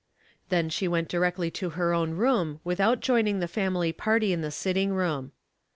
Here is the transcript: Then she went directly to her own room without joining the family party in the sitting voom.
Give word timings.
Then 0.49 0.69
she 0.69 0.87
went 0.87 1.09
directly 1.09 1.51
to 1.51 1.69
her 1.77 1.93
own 1.93 2.13
room 2.17 2.59
without 2.63 3.01
joining 3.01 3.39
the 3.39 3.47
family 3.47 3.93
party 3.93 4.33
in 4.33 4.41
the 4.41 4.49
sitting 4.49 4.89
voom. 4.89 5.29